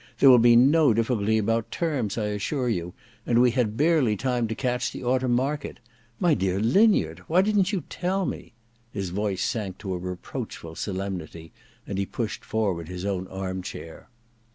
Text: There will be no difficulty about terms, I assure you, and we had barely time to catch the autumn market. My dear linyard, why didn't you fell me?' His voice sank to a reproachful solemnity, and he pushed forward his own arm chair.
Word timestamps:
There 0.17 0.31
will 0.31 0.39
be 0.39 0.55
no 0.55 0.95
difficulty 0.95 1.37
about 1.37 1.69
terms, 1.69 2.17
I 2.17 2.23
assure 2.29 2.67
you, 2.69 2.95
and 3.23 3.39
we 3.39 3.51
had 3.51 3.77
barely 3.77 4.17
time 4.17 4.47
to 4.47 4.55
catch 4.55 4.91
the 4.91 5.03
autumn 5.03 5.33
market. 5.35 5.79
My 6.19 6.33
dear 6.33 6.59
linyard, 6.59 7.19
why 7.27 7.43
didn't 7.43 7.71
you 7.71 7.83
fell 7.87 8.25
me?' 8.25 8.53
His 8.91 9.11
voice 9.11 9.43
sank 9.45 9.77
to 9.77 9.93
a 9.93 9.99
reproachful 9.99 10.73
solemnity, 10.73 11.51
and 11.85 11.99
he 11.99 12.07
pushed 12.07 12.43
forward 12.43 12.87
his 12.89 13.05
own 13.05 13.27
arm 13.27 13.61
chair. 13.61 14.09